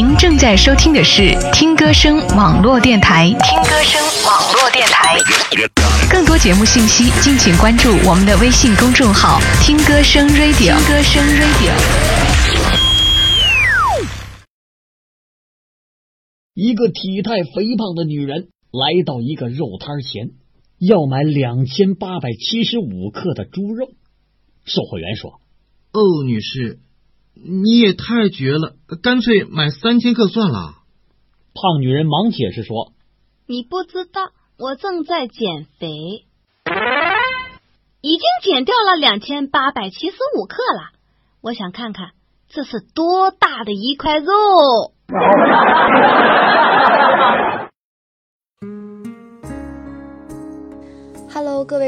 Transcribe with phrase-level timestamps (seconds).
[0.00, 3.28] 您正在收听的是听歌声网络电台。
[3.44, 5.18] 听歌声网络电台，
[6.10, 10.72] 更多节目信息，敬请关注我们的微信公众号“听歌声 Radio”。
[10.72, 11.76] 听歌声 Radio。
[16.54, 20.30] 一个体态肥胖的女人来到一个肉摊前，
[20.78, 23.90] 要买两千八百七十五克的猪肉。
[24.64, 25.42] 售货员说
[25.92, 26.78] ：“哦，女士。”
[27.42, 30.74] 你也太绝了，干脆买三千克算了。
[31.54, 32.92] 胖女人忙解释说
[33.48, 35.88] ：“你不知道，我正在减肥，
[38.02, 40.90] 已经减掉了两千八百七十五克了。
[41.42, 42.10] 我想看看
[42.48, 44.32] 这是多大的一块肉。”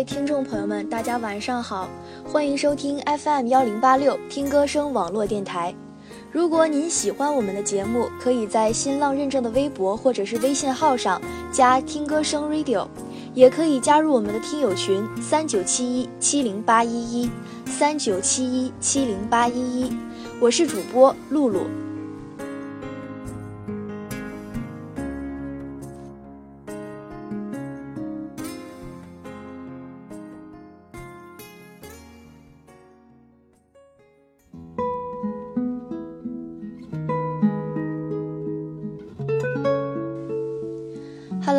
[0.00, 1.86] 位听众朋友们，大家晚上好，
[2.24, 5.74] 欢迎收听 FM 幺零八六听歌声网络电台。
[6.32, 11.20] 如果您喜欢我们的节目，可以在新浪认证的微博或者是微信号上
[11.52, 12.88] 加听歌声 Radio，
[13.34, 17.30] 也可以加入我们的听友群三九七一七零八一一
[17.66, 19.94] 三九七一七零八一一。
[20.40, 21.66] 我是主播露露。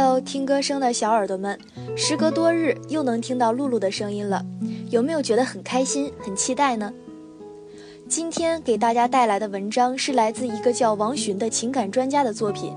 [0.03, 1.59] Hello，听歌声的小耳朵们，
[1.95, 4.44] 时隔多日又能听到露露的声音了，
[4.89, 6.91] 有没有觉得很开心、很期待呢？
[8.09, 12.73] 今天给大家带来的文章是来自一个叫王洵的情感专家的作品，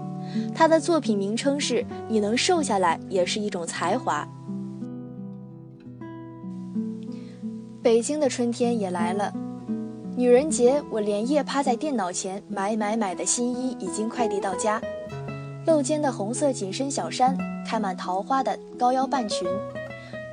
[0.54, 1.76] 他的作品名称是
[2.08, 4.28] 《你能瘦下来也是一种才华》。
[7.82, 9.32] 北京的春天也来了，
[10.14, 14.78] 女人节，我连夜趴在电脑前买买买的新衣已经快递到家。
[15.66, 19.48] 露肩的红色紧身小衫，开满桃花的高腰半裙，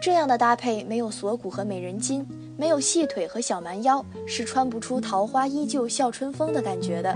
[0.01, 2.27] 这样的搭配没有锁骨和美人筋，
[2.57, 7.15] 没有细腿和小蛮腰，是穿不出桃花依旧笑春风的感觉的。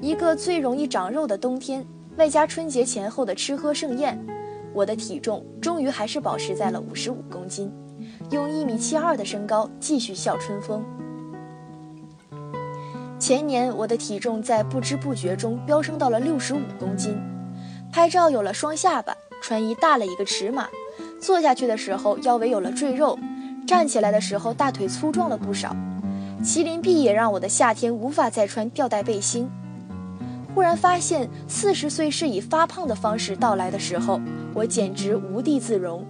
[0.00, 1.84] 一个最容易长肉的冬天，
[2.16, 4.16] 外加春节前后的吃喝盛宴，
[4.72, 7.72] 我的体重终于还是保持在了五十五公斤，
[8.30, 10.84] 用一米七二的身高继续笑春风。
[13.26, 17.18] 前年我的体重在不知不觉中飙升到了六十五公斤，
[17.90, 20.68] 拍照有了双下巴，穿衣大了一个尺码，
[21.22, 23.18] 坐下去的时候腰围有了赘肉，
[23.66, 25.74] 站起来的时候大腿粗壮了不少。
[26.42, 29.48] 麒麟臂也让我的夏天无法再穿吊带背心。
[30.54, 34.20] 忽然发现四十岁是以发胖的方式到来的时候，
[34.52, 36.04] 我简直无地自容。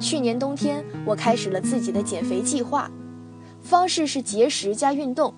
[0.00, 2.90] 去年冬天我开始了自己的减肥计划，
[3.60, 5.34] 方式是节食加运动。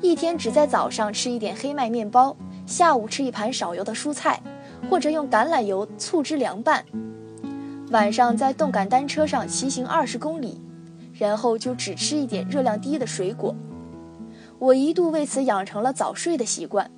[0.00, 2.34] 一天只在早上吃一点黑麦面包，
[2.66, 4.40] 下午吃一盘少油的蔬菜，
[4.88, 6.84] 或者用橄榄油醋汁凉拌。
[7.90, 10.60] 晚上在动感单车上骑行二十公里，
[11.12, 13.54] 然后就只吃一点热量低的水果。
[14.58, 16.90] 我一度为此养成了早睡的习惯，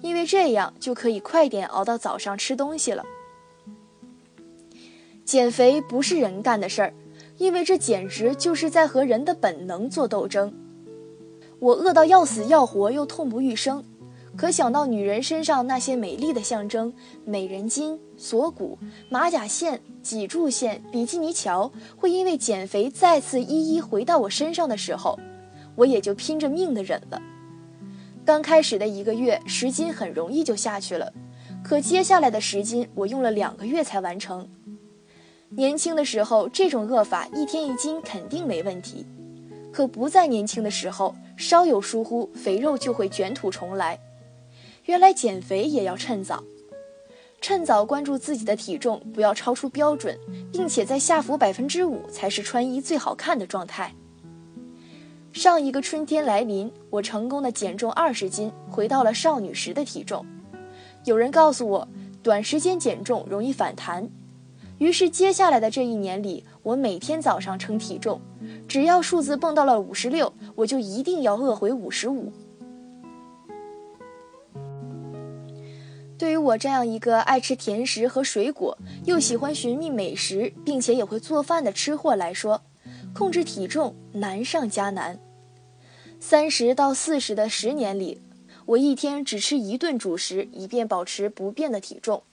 [0.00, 3.04] 因为这样就可以快点熬到早上吃东西了。
[5.24, 6.94] 减肥不是人干的事儿，
[7.38, 10.52] 因为这简直就是在和人的本能做斗争。
[11.62, 13.84] 我饿到要死要活又痛不欲生，
[14.36, 16.92] 可想到女人身上那些美丽的象征——
[17.24, 18.76] 美人筋、锁骨、
[19.08, 25.16] 马甲线、脊柱线、比基尼桥，会因为减肥再次一一回到我身上的时候，
[25.76, 27.22] 我也就拼着命的忍了。
[28.24, 31.12] 刚开始的一个月，十斤很容易就下去了，
[31.62, 34.48] 可接下来的十斤，我用了两个月才完成。
[35.50, 39.06] 年轻的时候，这种饿法一天一斤肯定没问题，
[39.72, 41.14] 可不在年轻的时候。
[41.34, 43.98] 稍有疏忽，肥肉就会卷土重来。
[44.84, 46.44] 原来减肥也要趁早，
[47.40, 50.16] 趁早关注自己的体重，不要超出标准，
[50.52, 53.92] 并且在下浮百分之五才是穿衣最好看的状态。
[55.32, 60.24] 上一个春天来临，我成功的减重二十斤，回到了少女时的体重。
[61.04, 61.88] 有人告诉我，
[62.22, 64.08] 短时间减重容易反弹。
[64.82, 68.20] 于是，接下来的这一年里，我每天早上称体重，
[68.66, 72.32] 只要数字蹦到了五十六，我就一定要饿回五十五。
[76.18, 82.60] 对于我这样一个爱吃甜食和水果，又喜欢寻觅美食，并且也会做饭的吃货来说，
[83.14, 85.16] 控制体重难上加难。
[86.18, 88.20] 三十到四十的十年里，
[88.66, 92.24] 我一天只吃一顿主食，以便保持不变的体重。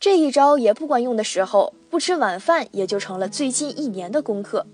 [0.00, 4.66] 这一招也不管用的时候，不吃晚饭也就成了最近一年的功课。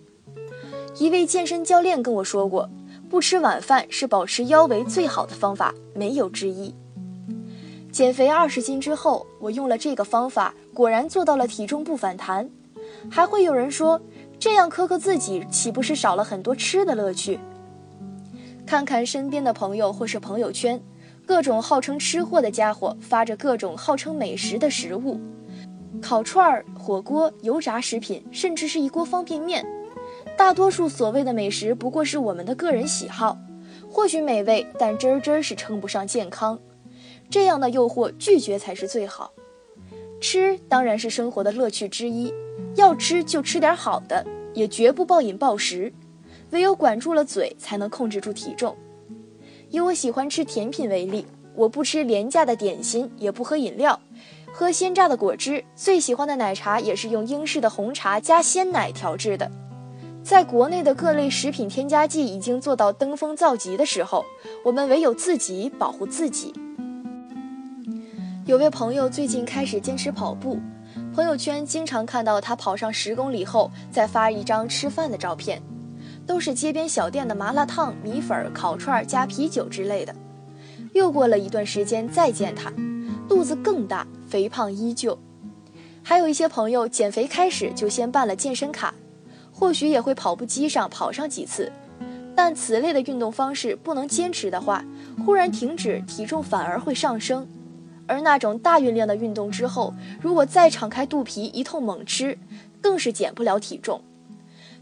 [0.99, 2.69] 一位健身教练跟我说过，
[3.09, 6.75] 不吃晚饭是保持腰围最好的方法，没有之一。
[7.93, 12.51] 减肥二十斤之后，我用了这个方法，果然做到了体重不反弹。
[13.11, 14.01] 还会有人说，
[14.39, 17.39] 这样苛刻自己，岂不是少了很多吃的乐趣？
[18.67, 20.83] 看看身边的朋友或是朋友圈，
[21.25, 25.21] 各种号称吃货的家伙发着各种号称美食的食物，
[26.01, 29.65] 烤串儿、火锅、油炸食品，甚至是一锅方便面。
[30.37, 33.39] 大多数所谓的美食不过是我们的个人喜好，
[33.89, 36.59] 或许美味，但真儿真儿是称不上健康。
[37.31, 39.33] 这样的诱惑拒绝才是最好。
[40.21, 42.33] 吃当然是生活的乐趣之一，
[42.77, 45.93] 要吃就吃点好的，也绝不暴饮暴食。
[46.51, 48.77] 唯有管住了嘴，才能控制住体重。
[49.71, 54.01] 以我喜欢吃甜品为例，我不吃廉价的点心，也不喝饮料，
[54.57, 55.65] 喝鲜榨的果汁。
[55.75, 59.51] 最喜欢的奶茶也是用英式的红茶加鲜奶调制的。
[60.23, 64.25] 在国内的各类食品添加剂已经做到登峰造极的时候，
[64.65, 66.55] 我们唯有自己保护自己。
[68.47, 70.61] 有位朋友最近开始坚持跑步，
[71.13, 75.61] 朋友圈经常看到他跑上十公里后再发一张吃饭的照片，
[76.25, 80.15] 都是街边小店的麻辣烫、米粉、烤串加啤酒之类的。
[80.93, 82.73] 又过了一段时间再见他，
[83.29, 85.17] 肚子更大，肥胖依旧。
[86.03, 88.93] 还有一些朋友减肥开始就先办了健身卡。
[89.53, 91.71] 或许也会跑步机上跑上几次，
[92.35, 94.85] 但此类的运动方式不能坚持的话，
[95.25, 97.47] 忽然停止，体重反而会上升。
[98.09, 102.37] 而那种大运量的运动之后，如果再敞开肚皮一通猛吃，
[102.81, 104.03] 更是减不了体重。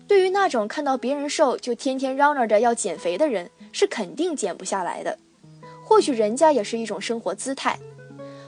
[0.09, 5.19] 对于那种看到别人瘦就天天嚷嚷着要减肥的人，是肯定减不下来的。
[5.85, 7.79] 或许人家也是一种生活姿态，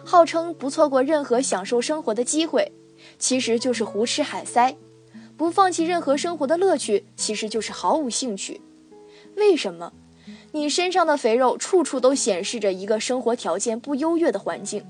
[0.04, 2.72] 号称不错过任何享受生活的机会，
[3.18, 4.76] 其实就是胡吃海塞。
[5.36, 8.60] 不放弃任何生活的乐趣，其实就是毫无兴趣。
[9.36, 9.92] 为什么？
[10.52, 14.86] 你身上的肥肉处处都显示着一个生活条件不优越的环境，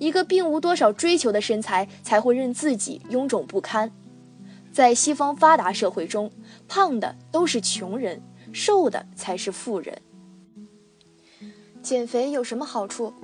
[0.00, 3.92] 一个并无多少追求的身材才会任自己臃肿不堪。
[4.72, 6.30] 在西方发达社会中，
[6.66, 8.20] 胖的都是穷人，
[8.52, 10.02] 瘦的才是富人。
[11.80, 13.14] 减肥有什么好处？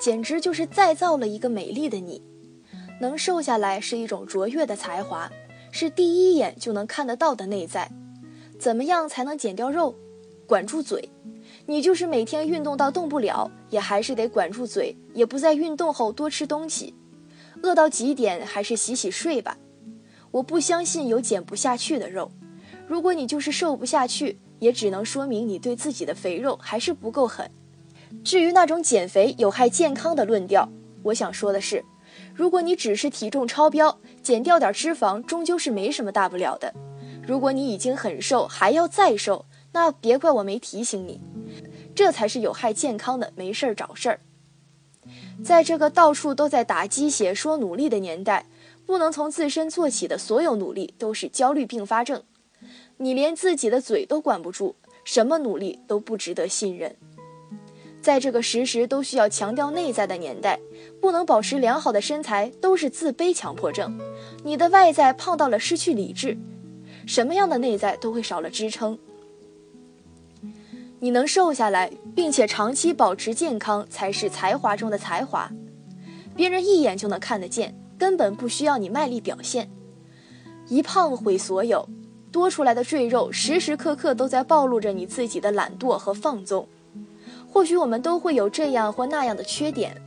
[0.00, 2.22] 简直就是再造了一个美丽的你。
[3.00, 5.30] 能瘦下来是一种卓越的才华。
[5.70, 7.90] 是第一眼就能看得到的内在，
[8.58, 9.94] 怎么样才能减掉肉？
[10.46, 11.10] 管住嘴！
[11.66, 16.94] 你就是每天运动到动不了，也还是得管住嘴，也不在运动后多吃东西。
[17.62, 19.58] 饿到极点还是洗洗睡吧。
[20.30, 22.30] 我不相信有减不下去的肉。
[22.86, 27.50] 如果你就是瘦不下去，也只能说明你对自己的肥肉还是不够狠。
[28.24, 30.68] 至于那种减肥有害健康的论调，
[31.02, 31.84] 我想说的是。
[32.34, 36.72] 如果你只是体重超标，减掉点脂肪，终究是没什么大不了的。
[37.26, 41.20] 如果你已经很瘦，还要再瘦，那别怪我没提醒你，
[41.94, 44.20] 这才是有害健康的，没事儿找事儿。
[45.44, 48.46] 在这个到处都在打鸡血说努力的年代，
[48.86, 52.22] 不能从自身做起的所有努力都是焦虑并发症。
[52.96, 56.96] 你连自己的嘴都管不住，什么努力都不值得信任。
[58.08, 60.58] 在这个时时都需要强调内在的年代，
[60.98, 64.00] 不能保持良好的身材都是自卑强迫症。
[64.42, 66.34] 你的外在胖到了失去理智，
[67.06, 68.98] 什么样的内在都会少了支撑。
[71.00, 75.52] 你能瘦下来，并且长期保持健康，才是才华中的才华。
[76.34, 79.70] 别人一眼就能看得见，根本不需要你卖力表现。
[80.68, 81.86] 一胖毁所有，
[82.32, 86.66] 多出来的赘肉时时刻刻都在暴露着你自己的懒惰和放纵。
[87.50, 90.00] 或许我们都会有这样或那样的缺点，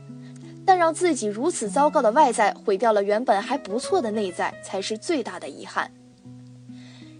[0.64, 5.90] 但让自己如此糟糕的外在毁掉了原本还不错的内在，才是最大的遗憾。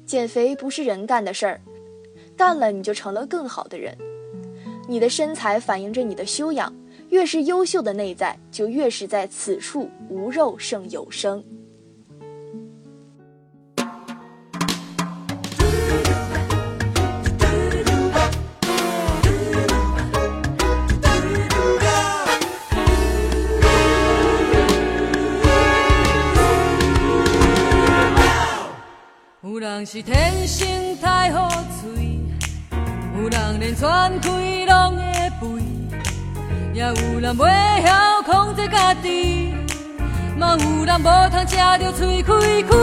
[0.07, 1.61] 减肥不是人干的事儿，
[2.37, 3.97] 干了你就成了更好的人。
[4.89, 6.75] 你的身材反映着你的修养，
[7.09, 11.43] 越是优秀的内在，就越是在此处无肉胜有生。
[29.75, 30.69] 人是天生
[31.01, 31.49] 太好
[31.81, 32.21] 嘴，
[33.17, 33.89] 有人连全
[34.21, 34.29] 开
[34.67, 35.03] 拢会
[35.41, 35.47] 肥，
[36.75, 39.55] 也有人袂晓控制家己，
[40.37, 42.35] 嘛有人无通食着嘴开
[42.69, 42.77] 开。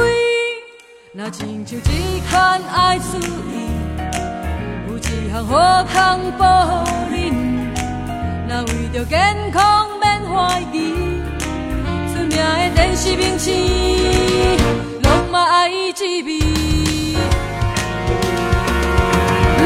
[1.14, 1.92] 若亲像这
[2.28, 3.70] 款爱注意，
[4.90, 7.32] 有一项好康保护恁，
[8.50, 11.22] 若为着健康免怀疑，
[12.12, 14.58] 出名的电视明星，
[15.04, 16.79] 拢嘛爱滋味。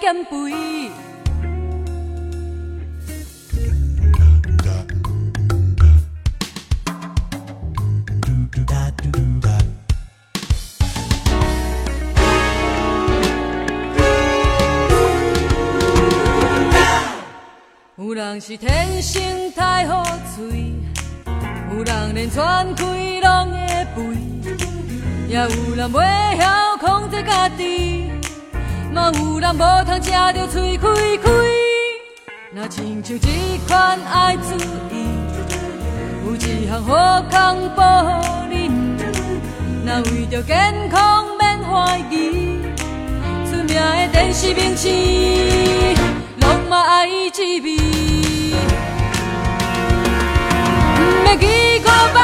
[0.00, 0.90] 减肥。
[17.98, 20.02] 有人是天生太好
[20.36, 20.72] 嘴，
[21.70, 24.02] 有人连喘气拢会肥，
[25.28, 28.10] 也有人袂晓控制家己，
[28.96, 30.88] 嘛有人无通食着嘴开
[31.22, 31.30] 开。
[32.50, 33.28] 若亲像这
[33.68, 34.56] 款爱注
[34.90, 35.06] 意，
[36.24, 38.70] 有一项好康保护你，
[39.84, 42.62] 若为着健康免怀疑，
[43.44, 45.94] 出名的电视明星。
[46.40, 47.76] 拢嘛爱滋味，
[51.22, 51.44] 不要去
[51.84, 52.18] 靠别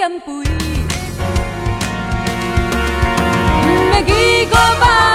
[0.00, 0.32] 减肥，不
[3.92, 5.09] 要去靠别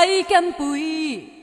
[0.00, 1.39] 来减肥。